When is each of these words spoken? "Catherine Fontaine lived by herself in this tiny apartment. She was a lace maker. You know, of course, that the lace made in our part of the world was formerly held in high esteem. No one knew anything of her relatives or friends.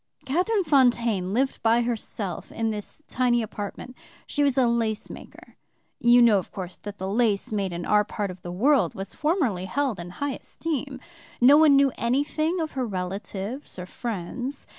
"Catherine 0.25 0.63
Fontaine 0.63 1.31
lived 1.31 1.61
by 1.61 1.81
herself 1.83 2.51
in 2.51 2.71
this 2.71 3.03
tiny 3.05 3.43
apartment. 3.43 3.95
She 4.25 4.41
was 4.41 4.57
a 4.57 4.65
lace 4.65 5.11
maker. 5.11 5.57
You 5.99 6.23
know, 6.23 6.39
of 6.39 6.51
course, 6.51 6.75
that 6.77 6.97
the 6.97 7.07
lace 7.07 7.53
made 7.53 7.71
in 7.71 7.85
our 7.85 8.03
part 8.03 8.31
of 8.31 8.41
the 8.41 8.51
world 8.51 8.95
was 8.95 9.13
formerly 9.13 9.65
held 9.65 9.99
in 9.99 10.09
high 10.17 10.33
esteem. 10.33 10.99
No 11.39 11.55
one 11.55 11.75
knew 11.75 11.91
anything 11.99 12.59
of 12.61 12.71
her 12.71 12.87
relatives 12.87 13.77
or 13.77 13.85
friends. 13.85 14.65